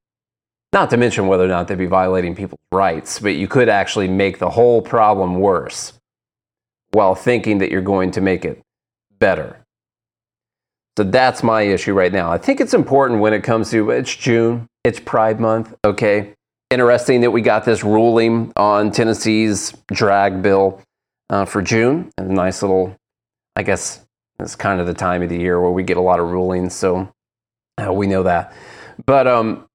[0.71, 4.07] Not to mention whether or not they'd be violating people's rights, but you could actually
[4.07, 5.93] make the whole problem worse
[6.91, 8.62] while thinking that you're going to make it
[9.19, 9.62] better.
[10.97, 12.32] So that's my issue right now.
[12.32, 16.34] I think it's important when it comes to it's June, it's Pride Month, okay?
[16.69, 20.82] Interesting that we got this ruling on Tennessee's drag bill
[21.30, 22.12] uh, for June.
[22.17, 22.95] A nice little,
[23.56, 24.06] I guess
[24.39, 26.75] it's kind of the time of the year where we get a lot of rulings,
[26.75, 27.12] so
[27.77, 28.54] uh, we know that.
[29.06, 29.65] But um,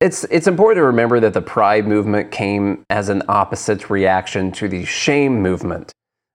[0.00, 4.68] it's it's important to remember that the Pride movement came as an opposite reaction to
[4.68, 5.92] the shame movement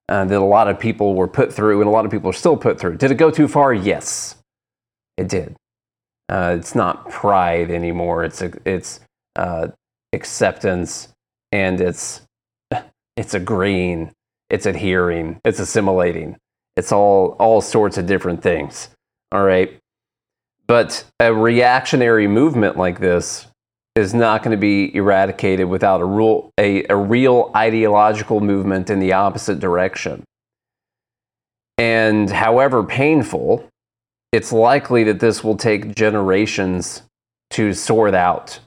[0.09, 2.33] uh, that a lot of people were put through and a lot of people are
[2.33, 2.97] still put through.
[2.97, 3.73] Did it go too far?
[3.73, 4.35] Yes,
[5.17, 5.55] it did.
[6.29, 8.23] Uh, it's not pride anymore.
[8.23, 8.99] It's a, it's
[9.35, 9.67] uh,
[10.13, 11.09] acceptance
[11.51, 12.21] and it's
[13.17, 14.11] it's agreeing,
[14.49, 16.37] it's adhering, it's assimilating.
[16.75, 18.89] It's all all sorts of different things.
[19.31, 19.77] All right.
[20.65, 23.47] But a reactionary movement like this
[23.95, 28.99] is not going to be eradicated without a, rule, a, a real ideological movement in
[28.99, 30.23] the opposite direction.
[31.77, 33.67] And however painful,
[34.32, 37.03] it's likely that this will take generations
[37.51, 38.60] to sort out.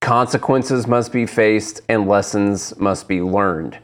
[0.00, 3.78] Consequences must be faced and lessons must be learned.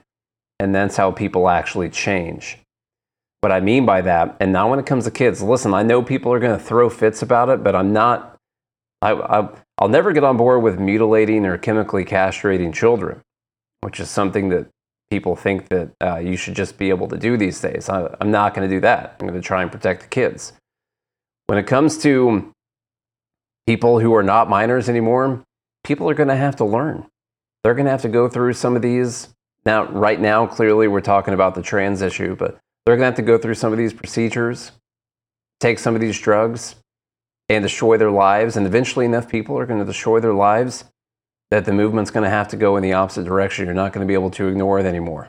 [0.59, 2.59] And that's how people actually change.
[3.41, 6.03] What I mean by that, and now when it comes to kids, listen, I know
[6.03, 8.37] people are going to throw fits about it, but I'm not.
[9.01, 9.49] I, I,
[9.81, 13.23] I'll never get on board with mutilating or chemically castrating children,
[13.81, 14.69] which is something that
[15.11, 17.89] people think that uh, you should just be able to do these days.
[17.89, 19.17] I, I'm not going to do that.
[19.19, 20.53] I'm going to try and protect the kids.
[21.47, 22.53] When it comes to
[23.67, 25.43] people who are not minors anymore,
[25.83, 27.07] people are going to have to learn.
[27.65, 29.29] They're going to have to go through some of these.
[29.65, 33.15] Now, right now, clearly we're talking about the trans issue, but they're going to have
[33.17, 34.73] to go through some of these procedures,
[35.59, 36.77] take some of these drugs,
[37.51, 38.57] and destroy their lives.
[38.57, 40.85] And eventually, enough people are going to destroy their lives
[41.51, 43.67] that the movement's going to have to go in the opposite direction.
[43.67, 45.29] You're not going to be able to ignore it anymore.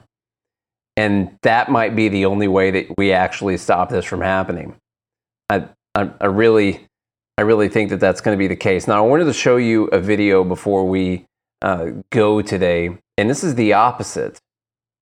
[0.95, 4.75] And that might be the only way that we actually stop this from happening.
[5.49, 6.85] I, I, I really,
[7.39, 8.87] I really think that that's going to be the case.
[8.87, 11.25] Now, I wanted to show you a video before we
[11.63, 14.39] uh, go today, and this is the opposite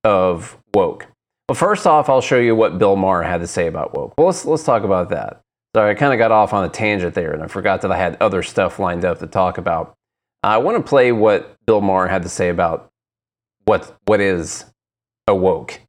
[0.06, 1.08] of woke.
[1.50, 4.14] Well, first off, I'll show you what Bill Maher had to say about woke.
[4.18, 5.42] Well, let's let's talk about that.
[5.76, 7.98] Sorry, I kind of got off on a tangent there, and I forgot that I
[7.98, 9.94] had other stuff lined up to talk about.
[10.42, 12.90] I want to play what Bill Maher had to say about
[13.66, 14.66] what what is
[15.28, 15.82] awoke.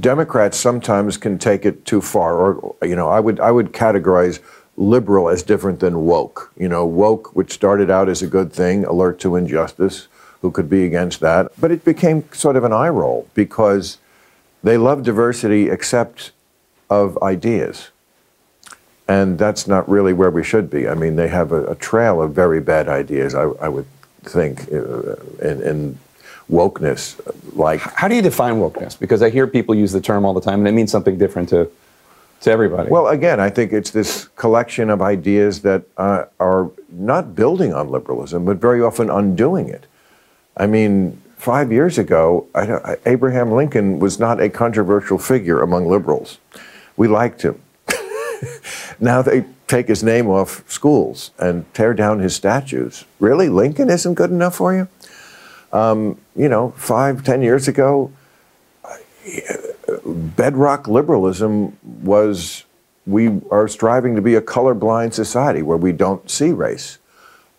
[0.00, 4.40] Democrats sometimes can take it too far, or you know, I would I would categorize
[4.76, 6.52] liberal as different than woke.
[6.58, 10.08] You know, woke, which started out as a good thing, alert to injustice,
[10.42, 13.96] who could be against that, but it became sort of an eye roll because
[14.62, 16.32] they love diversity except
[16.90, 17.90] of ideas.
[19.06, 20.88] And that's not really where we should be.
[20.88, 23.86] I mean, they have a, a trail of very bad ideas, I, I would
[24.22, 25.98] think, uh, in, in
[26.50, 27.20] wokeness.
[27.54, 28.98] Like, how do you define wokeness?
[28.98, 31.48] Because I hear people use the term all the time, and it means something different
[31.50, 31.70] to
[32.40, 32.90] to everybody.
[32.90, 37.90] Well, again, I think it's this collection of ideas that uh, are not building on
[37.90, 39.86] liberalism, but very often undoing it.
[40.56, 46.38] I mean, five years ago, I, Abraham Lincoln was not a controversial figure among liberals.
[46.96, 47.60] We liked him.
[49.00, 53.04] now they take his name off schools and tear down his statues.
[53.18, 53.48] Really?
[53.48, 54.88] Lincoln isn't good enough for you?
[55.72, 58.12] Um, you know, five, ten years ago,
[60.04, 62.64] bedrock liberalism was
[63.06, 66.98] we are striving to be a colorblind society where we don't see race.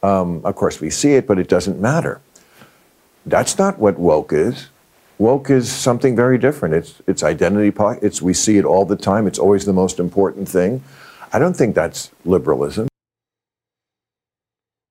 [0.02, 2.22] Um, of course, we see it, but it doesn't matter.
[3.26, 4.70] That's not what woke is.
[5.18, 6.76] Woke is something very different.
[6.76, 7.74] It's it's identity.
[8.02, 9.28] It's we see it all the time.
[9.28, 10.84] It's always the most important thing.
[11.32, 12.88] I don't think that's liberalism.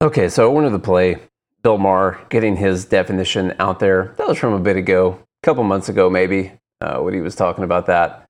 [0.03, 1.19] Okay, so I wanted to play
[1.63, 4.15] Bill Maher getting his definition out there.
[4.19, 7.35] That was from a bit ago, a couple months ago, maybe, uh, when he was
[7.35, 8.25] talking about that.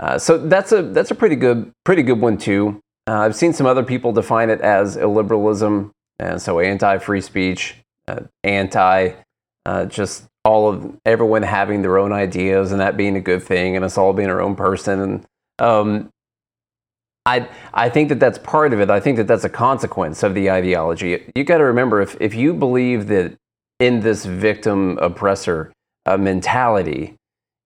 [0.00, 2.80] Uh, so that's a that's a pretty good pretty good one too.
[3.08, 7.76] Uh, I've seen some other people define it as illiberalism, and so anti-free speech,
[8.06, 9.12] uh, anti
[9.68, 13.76] uh, just all of everyone having their own ideas and that being a good thing,
[13.76, 15.00] and us all being our own person.
[15.00, 15.26] And
[15.58, 16.08] um,
[17.26, 18.88] I I think that that's part of it.
[18.88, 21.30] I think that that's a consequence of the ideology.
[21.36, 23.36] You got to remember if if you believe that
[23.78, 25.70] in this victim oppressor
[26.06, 27.14] uh, mentality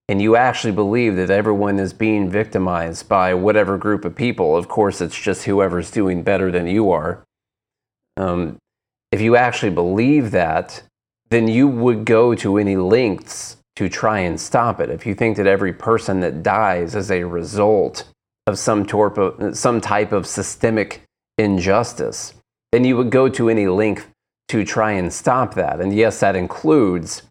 [0.09, 4.67] and you actually believe that everyone is being victimized by whatever group of people, of
[4.67, 7.23] course, it's just whoever's doing better than you are.
[8.17, 8.57] Um,
[9.13, 10.83] if you actually believe that,
[11.29, 14.89] then you would go to any lengths to try and stop it.
[14.89, 18.07] If you think that every person that dies is a result
[18.45, 18.87] of some,
[19.53, 21.01] some type of systemic
[21.37, 22.33] injustice,
[22.71, 24.09] then you would go to any length
[24.49, 25.79] to try and stop that.
[25.79, 27.23] And yes, that includes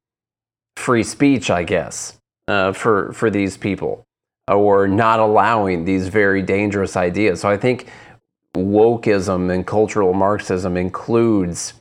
[0.76, 2.18] free speech, I guess
[2.48, 4.04] uh, for for these people,
[4.48, 7.40] or not allowing these very dangerous ideas.
[7.40, 7.86] So I think
[8.56, 11.74] wokeism and cultural Marxism includes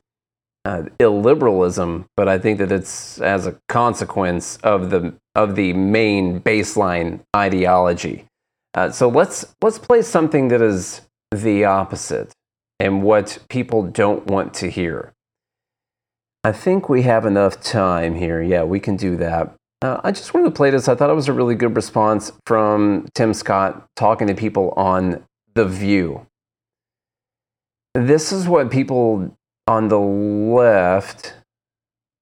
[0.65, 6.41] uh, illiberalism, but I think that it's as a consequence of the of the main
[6.41, 8.25] baseline ideology.
[8.73, 11.01] Uh, so let's let's play something that is
[11.31, 12.33] the opposite
[12.79, 15.13] and what people don't want to hear.
[16.43, 18.41] I think we have enough time here.
[18.41, 19.53] Yeah, we can do that.
[19.81, 20.87] Uh, I just wanted to play this.
[20.87, 25.23] I thought it was a really good response from Tim Scott talking to people on
[25.53, 26.25] The View.
[27.93, 29.35] This is what people
[29.71, 31.33] on the left,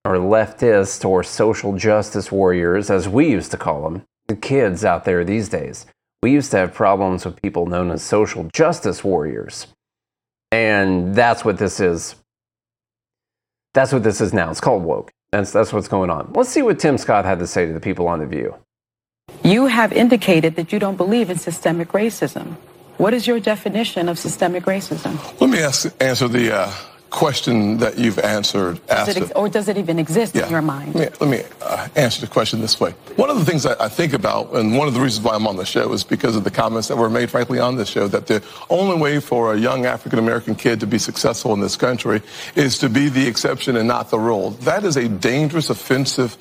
[0.06, 5.04] or leftist, or social justice warriors, as we used to call them, the kids out
[5.04, 5.88] there these days,
[6.22, 9.66] we used to have problems with people known as social justice warriors.
[10.52, 12.16] And that's what this is.
[13.74, 14.52] That's what this is now.
[14.52, 15.12] It's called woke.
[15.32, 16.32] That's, that's what's going on.
[16.36, 18.56] Let's see what Tim Scott had to say to the people on The View.
[19.44, 22.58] You have indicated that you don't believe in systemic racism.
[22.98, 25.14] What is your definition of systemic racism?
[25.40, 26.74] Let me ask, answer the uh,
[27.10, 28.86] question that you've answered.
[28.88, 30.46] Does it, or does it even exist yeah.
[30.46, 30.96] in your mind?
[30.96, 32.92] Let me, let me uh, answer the question this way.
[33.16, 35.48] One of the things I, I think about, and one of the reasons why I'm
[35.48, 38.08] on the show, is because of the comments that were made, frankly, on this show,
[38.10, 41.76] that the only way for a young African American kid to be successful in this
[41.76, 42.22] country
[42.56, 44.52] is to be the exception and not the rule.
[44.52, 46.38] That is a dangerous, offensive,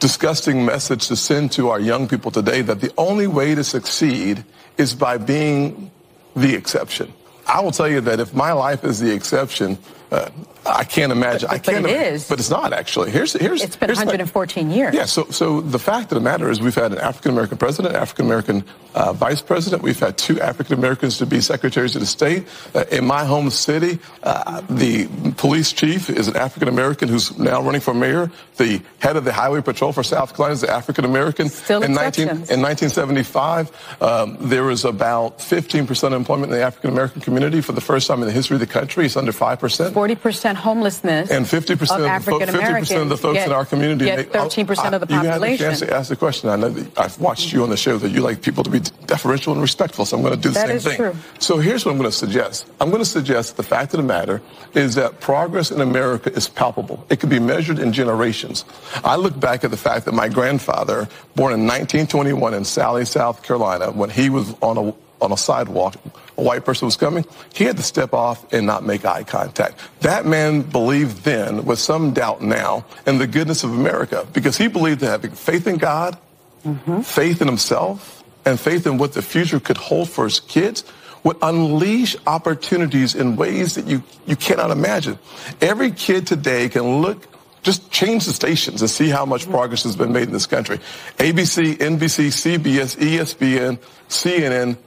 [0.00, 4.44] disgusting message to send to our young people today that the only way to succeed
[4.76, 5.90] is by being
[6.36, 7.12] the exception.
[7.46, 9.76] I will tell you that if my life is the exception,
[10.10, 10.28] uh,
[10.66, 11.48] I can't imagine.
[11.48, 11.82] But, I can't.
[11.82, 12.28] But it is.
[12.28, 13.10] But it's not actually.
[13.10, 13.62] Here's here's.
[13.62, 14.94] It's been here's 114 my, years.
[14.94, 15.04] Yeah.
[15.04, 18.26] So so the fact of the matter is, we've had an African American president, African
[18.26, 19.82] American uh, vice president.
[19.82, 22.46] We've had two African Americans to be secretaries of the state.
[22.74, 27.62] Uh, in my home city, uh, the police chief is an African American who's now
[27.62, 28.30] running for mayor.
[28.56, 31.48] The head of the highway patrol for South Carolina is an African American.
[31.48, 37.20] Still in, 19, in 1975, um, there was about 15% employment in the African American
[37.20, 39.06] community for the first time in the history of the country.
[39.06, 39.90] It's under 5%.
[39.90, 41.30] 40% homelessness.
[41.30, 44.92] And 50% of, of African Americans of the folks get, in our community get 13%
[44.92, 45.10] of the population.
[45.10, 46.50] You had the chance to ask the question.
[46.50, 49.52] I know I've watched you on the show that you like people to be deferential
[49.52, 50.96] and respectful, so I'm going to do the that same is thing.
[50.96, 51.16] True.
[51.38, 52.66] So here's what I'm going to suggest.
[52.80, 54.42] I'm going to suggest the fact of the matter
[54.74, 57.04] is that progress in America is palpable.
[57.10, 58.64] It can be measured in generations.
[59.04, 63.42] I look back at the fact that my grandfather, born in 1921 in Salley, South
[63.42, 65.96] Carolina, when he was on a on a sidewalk,
[66.36, 69.78] a white person was coming, he had to step off and not make eye contact.
[70.00, 74.68] That man believed then, with some doubt now, in the goodness of America because he
[74.68, 76.18] believed that having faith in God,
[76.64, 77.00] mm-hmm.
[77.02, 80.84] faith in himself, and faith in what the future could hold for his kids
[81.22, 85.18] would unleash opportunities in ways that you, you cannot imagine.
[85.60, 87.26] Every kid today can look,
[87.62, 90.78] just change the stations and see how much progress has been made in this country.
[91.18, 94.78] ABC, NBC, CBS, ESPN, CNN,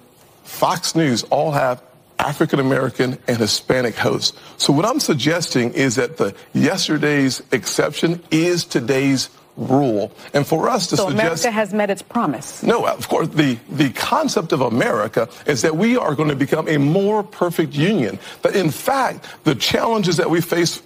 [0.43, 1.81] Fox News all have
[2.19, 4.37] African American and Hispanic hosts.
[4.57, 10.11] So what I'm suggesting is that the yesterday's exception is today's rule.
[10.33, 12.63] And for us to so suggest America has met its promise.
[12.63, 16.67] no, of course, the, the concept of America is that we are going to become
[16.67, 18.19] a more perfect union.
[18.41, 20.81] But in fact, the challenges that we face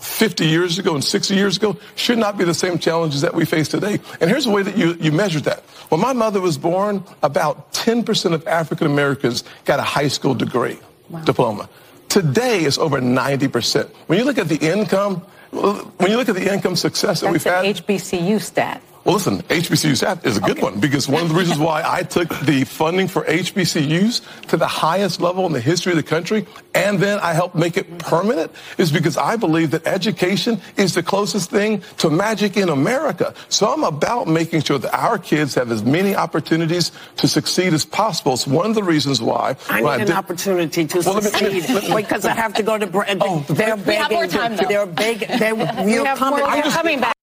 [0.00, 3.44] 50 years ago and 60 years ago should not be the same challenges that we
[3.44, 4.00] face today.
[4.20, 5.60] And here's the way that you, you measure that.
[5.90, 10.78] When my mother was born, about 10% of African Americans got a high school degree,
[11.24, 11.68] diploma.
[12.08, 13.88] Today, it's over 90%.
[14.06, 15.16] When you look at the income,
[15.50, 17.76] when you look at the income success that That's we've an had.
[17.76, 18.82] HBCU stat.
[19.04, 22.02] Well, listen, HBCU staff is a good one because one of the reasons why I
[22.02, 26.46] took the funding for HBCUs to the highest level in the history of the country
[26.74, 31.02] and then I helped make it permanent is because I believe that education is the
[31.02, 33.34] closest thing to magic in America.
[33.48, 37.84] So I'm about making sure that our kids have as many opportunities to succeed as
[37.86, 38.34] possible.
[38.34, 39.56] It's one of the reasons why.
[39.68, 41.30] I when need an did- opportunity to Well, let me-
[41.60, 42.86] succeed let me- because I have to go to.
[42.86, 44.38] Bre- oh, they're We have more begging.
[44.38, 44.64] time, though.
[44.68, 45.38] they're begging.
[45.38, 45.52] They,
[45.84, 46.40] We you're have coming.
[46.40, 47.14] more- I we're coming back.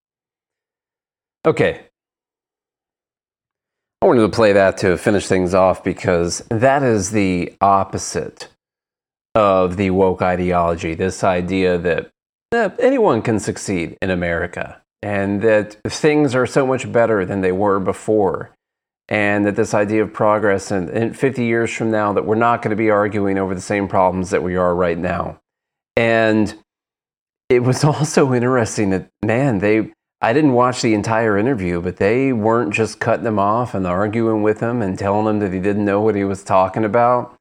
[1.48, 1.80] Okay.
[4.02, 8.48] I wanted to play that to finish things off because that is the opposite
[9.34, 10.92] of the woke ideology.
[10.92, 12.10] This idea that
[12.78, 17.80] anyone can succeed in America and that things are so much better than they were
[17.80, 18.54] before.
[19.08, 22.60] And that this idea of progress and, and 50 years from now, that we're not
[22.60, 25.40] going to be arguing over the same problems that we are right now.
[25.96, 26.54] And
[27.48, 32.32] it was also interesting that, man, they, I didn't watch the entire interview, but they
[32.32, 35.84] weren't just cutting him off and arguing with him and telling him that he didn't
[35.84, 37.36] know what he was talking about.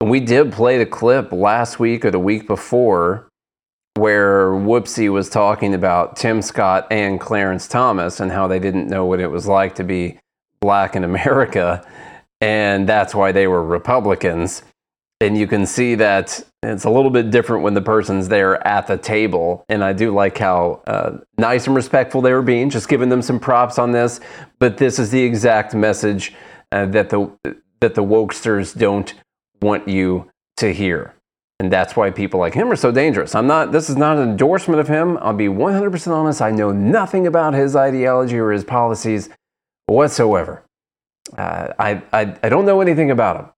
[0.00, 3.28] And we did play the clip last week or the week before
[3.94, 9.04] where Whoopsie was talking about Tim Scott and Clarence Thomas and how they didn't know
[9.04, 10.18] what it was like to be
[10.60, 11.86] black in America.
[12.40, 14.62] And that's why they were Republicans.
[15.20, 18.86] And you can see that it's a little bit different when the person's there at
[18.86, 19.64] the table.
[19.68, 23.22] And I do like how uh, nice and respectful they were being, just giving them
[23.22, 24.20] some props on this.
[24.58, 26.32] But this is the exact message
[26.70, 27.30] uh, that the
[27.80, 29.12] that the wokesters don't
[29.60, 31.14] want you to hear.
[31.58, 33.34] And that's why people like him are so dangerous.
[33.34, 35.16] I'm not, this is not an endorsement of him.
[35.20, 36.42] I'll be 100% honest.
[36.42, 39.28] I know nothing about his ideology or his policies
[39.86, 40.64] whatsoever.
[41.36, 43.52] Uh, I, I, I don't know anything about him.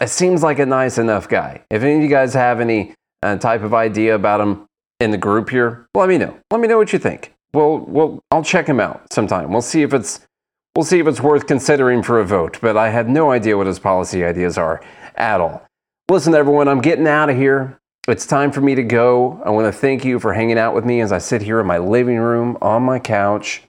[0.00, 1.62] It seems like a nice enough guy.
[1.70, 4.66] If any of you guys have any uh, type of idea about him
[5.00, 6.38] in the group here, let me know.
[6.50, 7.32] Let me know what you think.
[7.54, 9.50] We'll, we'll, I'll check him out sometime.
[9.50, 10.26] We'll see if it's,
[10.74, 12.58] we'll see if it's worth considering for a vote.
[12.60, 14.82] But I have no idea what his policy ideas are
[15.14, 15.66] at all.
[16.10, 17.78] Listen, everyone, I'm getting out of here.
[18.06, 19.40] It's time for me to go.
[19.44, 21.66] I want to thank you for hanging out with me as I sit here in
[21.66, 23.62] my living room on my couch,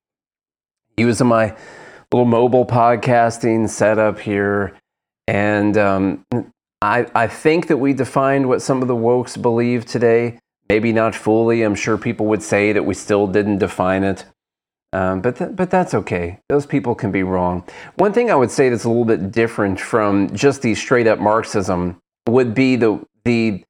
[0.97, 1.55] using my
[2.11, 4.77] little mobile podcasting setup here.
[5.27, 6.25] And um,
[6.81, 10.39] I, I think that we defined what some of the wokes believe today.
[10.69, 11.63] Maybe not fully.
[11.63, 14.25] I'm sure people would say that we still didn't define it.
[14.93, 16.39] Um, but, th- but that's okay.
[16.49, 17.63] Those people can be wrong.
[17.95, 21.19] One thing I would say that's a little bit different from just the straight up
[21.19, 21.97] Marxism
[22.27, 23.63] would be the, the,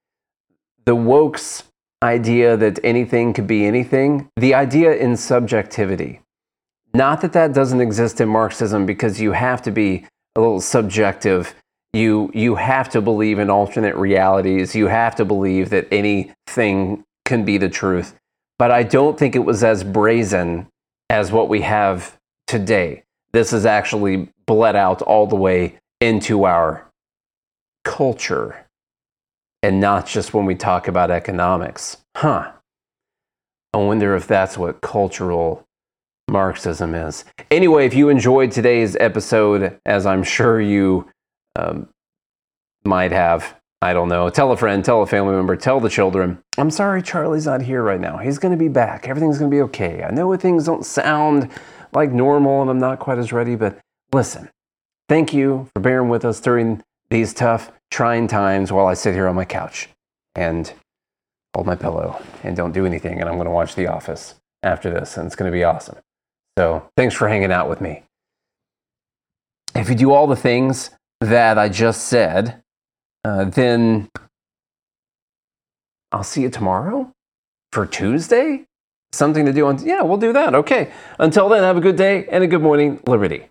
[0.86, 1.64] the wokes
[2.04, 6.22] idea that anything could be anything, the idea in subjectivity.
[6.94, 10.06] Not that that doesn't exist in Marxism because you have to be
[10.38, 11.56] a little subjective.
[11.94, 14.76] You, you have to believe in alternate realities.
[14.76, 18.16] You have to believe that anything can be the truth.
[18.60, 20.68] But I don't think it was as brazen
[21.10, 23.04] as what we have today.
[23.34, 26.88] This is actually bled out all the way into our
[27.84, 28.66] culture
[29.64, 31.98] and not just when we talk about economics.
[32.16, 32.52] Huh.
[33.74, 35.67] I wonder if that's what cultural
[36.30, 37.24] Marxism is.
[37.50, 41.10] Anyway, if you enjoyed today's episode, as I'm sure you
[41.56, 41.88] um,
[42.84, 46.40] might have, I don't know, tell a friend, tell a family member, tell the children.
[46.58, 48.18] I'm sorry Charlie's not here right now.
[48.18, 49.08] He's going to be back.
[49.08, 50.04] Everything's going to be okay.
[50.04, 51.50] I know things don't sound
[51.94, 53.80] like normal and I'm not quite as ready, but
[54.12, 54.50] listen,
[55.08, 59.28] thank you for bearing with us during these tough, trying times while I sit here
[59.28, 59.88] on my couch
[60.36, 60.74] and
[61.56, 63.22] hold my pillow and don't do anything.
[63.22, 65.98] And I'm going to watch The Office after this, and it's going to be awesome.
[66.58, 68.02] So thanks for hanging out with me.
[69.76, 70.90] If you do all the things
[71.22, 72.64] that I just said,
[73.24, 74.10] uh, then
[76.12, 77.12] I'll see you tomorrow
[77.72, 78.66] for Tuesday.
[79.12, 80.56] Something to do on, yeah, we'll do that.
[80.56, 80.92] Okay.
[81.20, 83.50] Until then, have a good day and a good morning, Liberty.